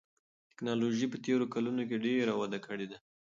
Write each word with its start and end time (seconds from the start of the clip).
تکنالوژي 0.51 1.05
په 1.09 1.17
تېرو 1.25 1.45
کلونو 1.53 1.81
کې 1.89 2.03
ډېره 2.05 2.33
وده 2.41 2.59
کړې 2.65 2.85
ده. 2.91 2.97